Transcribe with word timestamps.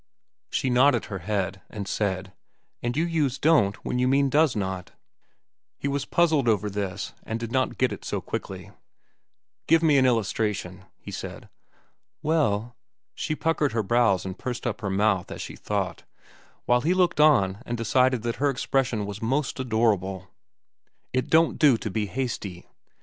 '"She 0.49 0.71
nodded 0.71 1.05
her 1.05 1.19
head, 1.19 1.61
and 1.69 1.87
said, 1.87 2.33
"And 2.81 2.97
you 2.97 3.05
use 3.05 3.37
'don't' 3.37 3.85
when 3.85 3.99
you 3.99 4.07
mean 4.07 4.31
'does 4.31 4.55
not.'" 4.55 4.93
He 5.77 5.87
was 5.87 6.05
puzzled 6.05 6.47
over 6.49 6.71
this, 6.71 7.13
and 7.21 7.39
did 7.39 7.51
not 7.51 7.77
get 7.77 7.91
it 7.91 8.03
so 8.03 8.19
quickly. 8.19 8.71
"Give 9.67 9.83
me 9.83 9.99
an 9.99 10.07
illustration," 10.07 10.85
he 10.97 11.11
asked. 11.11 11.43
"Well—" 12.23 12.75
She 13.13 13.35
puckered 13.35 13.73
her 13.73 13.83
brows 13.83 14.25
and 14.25 14.39
pursed 14.39 14.65
up 14.65 14.81
her 14.81 14.89
mouth 14.89 15.31
as 15.31 15.39
she 15.43 15.55
thought, 15.55 16.01
while 16.65 16.81
he 16.81 16.95
looked 16.95 17.19
on 17.19 17.61
and 17.63 17.77
decided 17.77 18.23
that 18.23 18.37
her 18.37 18.49
expression 18.49 19.05
was 19.05 19.21
most 19.21 19.59
adorable. 19.59 20.29
"'It 21.13 21.29
don't 21.29 21.59
do 21.59 21.77
to 21.77 21.91
be 21.91 22.07
hasty. 22.07 22.65